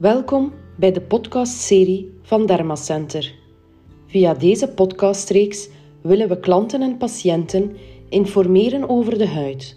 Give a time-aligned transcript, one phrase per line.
[0.00, 3.34] Welkom bij de podcastserie van Dermacenter.
[4.06, 5.68] Via deze podcastreeks
[6.00, 7.76] willen we klanten en patiënten
[8.08, 9.76] informeren over de huid.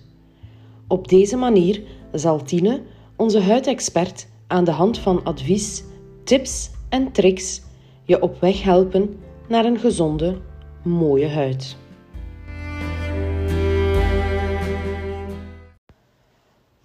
[0.87, 1.81] Op deze manier
[2.11, 2.81] zal Tine,
[3.15, 5.83] onze huidexpert, aan de hand van advies,
[6.23, 7.61] tips en tricks
[8.03, 9.17] je op weg helpen
[9.47, 10.37] naar een gezonde,
[10.83, 11.77] mooie huid.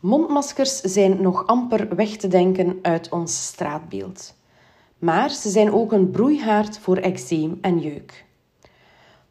[0.00, 4.34] Mondmaskers zijn nog amper weg te denken uit ons straatbeeld.
[4.98, 8.24] Maar ze zijn ook een broeihaard voor eczeem en jeuk.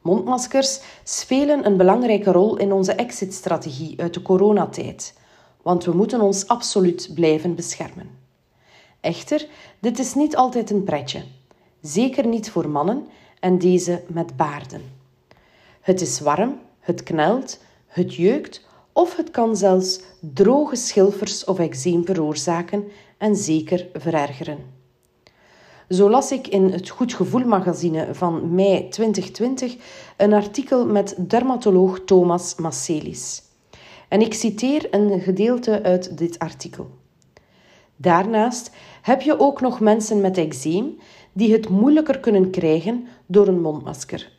[0.02, 5.14] Mondmaskers spelen een belangrijke rol in onze exit-strategie uit de coronatijd,
[5.62, 8.10] want we moeten ons absoluut blijven beschermen.
[9.00, 9.48] Echter,
[9.80, 11.24] dit is niet altijd een pretje,
[11.82, 13.08] zeker niet voor mannen
[13.40, 14.82] en deze met baarden.
[15.82, 18.67] Het is warm, het knelt, het jeukt
[18.98, 22.84] of het kan zelfs droge schilfers of eczeem veroorzaken
[23.18, 24.58] en zeker verergeren.
[25.90, 29.76] Zo las ik in het Goed Gevoel magazine van mei 2020
[30.18, 33.44] een artikel met dermatoloog Thomas Masselis.
[34.08, 36.90] En ik citeer een gedeelte uit dit artikel.
[37.96, 40.98] Daarnaast heb je ook nog mensen met eczeem
[41.34, 44.37] die het moeilijker kunnen krijgen door een mondmasker.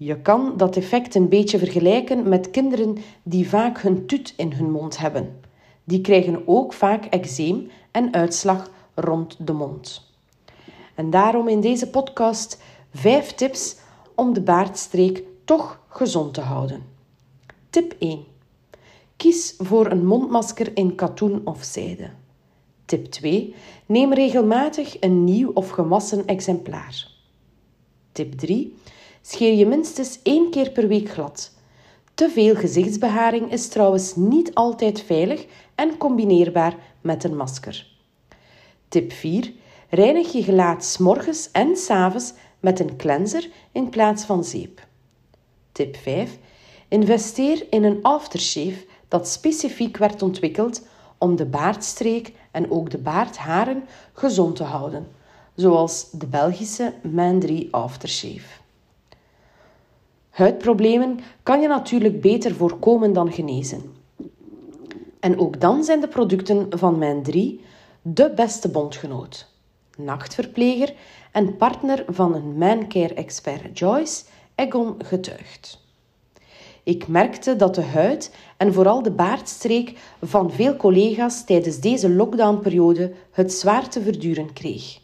[0.00, 4.70] Je kan dat effect een beetje vergelijken met kinderen die vaak hun tut in hun
[4.70, 5.40] mond hebben.
[5.84, 10.12] Die krijgen ook vaak eczeem en uitslag rond de mond.
[10.94, 12.62] En daarom in deze podcast
[12.94, 13.76] vijf tips
[14.14, 16.82] om de baardstreek toch gezond te houden.
[17.70, 18.24] Tip 1.
[19.16, 22.10] Kies voor een mondmasker in katoen of zijde.
[22.84, 23.54] Tip 2.
[23.86, 27.10] Neem regelmatig een nieuw of gewassen exemplaar.
[28.12, 28.76] Tip 3.
[29.30, 31.52] Scheer je minstens één keer per week glad.
[32.14, 37.86] Te veel gezichtsbeharing is trouwens niet altijd veilig en combineerbaar met een masker.
[38.88, 39.52] Tip 4.
[39.88, 44.86] Reinig je gelaat morgens en s avonds met een cleanser in plaats van zeep.
[45.72, 46.38] Tip 5.
[46.88, 50.82] Investeer in een aftershave dat specifiek werd ontwikkeld
[51.18, 55.08] om de baardstreek en ook de baardharen gezond te houden,
[55.54, 58.66] zoals de Belgische Man 3 Aftershave.
[60.38, 63.82] Huidproblemen kan je natuurlijk beter voorkomen dan genezen.
[65.20, 67.60] En ook dan zijn de producten van mijn 3
[68.02, 69.52] de beste bondgenoot.
[69.96, 70.94] Nachtverpleger
[71.32, 75.80] en partner van een mancare-expert Joyce, Egon getuigt.
[76.82, 83.12] Ik merkte dat de huid en vooral de baardstreek van veel collega's tijdens deze lockdownperiode
[83.30, 84.98] het zwaar te verduren kreeg.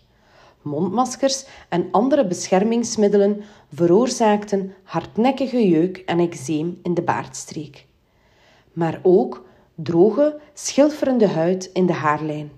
[0.65, 3.43] Mondmaskers en andere beschermingsmiddelen
[3.73, 7.87] veroorzaakten hardnekkige jeuk en eczeem in de baardstreek.
[8.73, 12.53] Maar ook droge, schilferende huid in de haarlijn.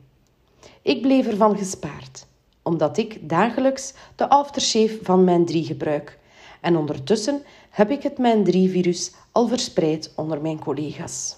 [0.83, 2.27] Ik bleef ervan gespaard,
[2.63, 6.19] omdat ik dagelijks de aftershave van mijn 3 gebruik.
[6.61, 11.37] En ondertussen heb ik het mijn 3-virus al verspreid onder mijn collega's.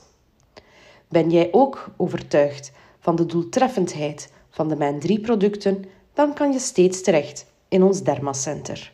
[1.08, 5.84] Ben jij ook overtuigd van de doeltreffendheid van de mijn 3-producten?
[6.18, 8.92] Dan kan je steeds terecht in ons Dermacenter.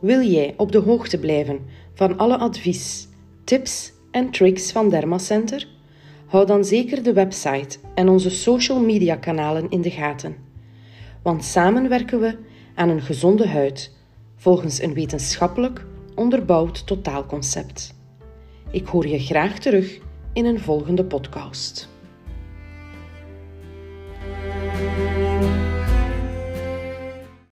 [0.00, 1.60] Wil jij op de hoogte blijven
[1.94, 3.08] van alle advies,
[3.44, 5.68] tips en tricks van Dermacenter?
[6.26, 10.36] Hou dan zeker de website en onze social media kanalen in de gaten.
[11.22, 12.38] Want samen werken we
[12.74, 13.96] aan een gezonde huid
[14.36, 18.00] volgens een wetenschappelijk onderbouwd totaalconcept.
[18.72, 19.98] Ik hoor je graag terug
[20.32, 21.88] in een volgende podcast.